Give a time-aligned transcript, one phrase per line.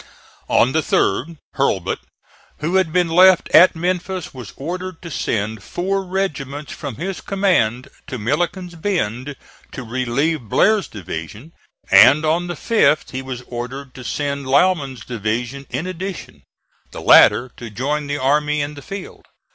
[0.49, 1.99] On the 3d Hurlbut,
[2.57, 7.87] who had been left at Memphis, was ordered to send four regiments from his command
[8.07, 9.35] to Milliken's Bend
[9.73, 11.53] to relieve Blair's division,
[11.91, 16.41] and on the 5th he was ordered to send Lauman's division in addition,
[16.89, 19.27] the latter to join the army in the field.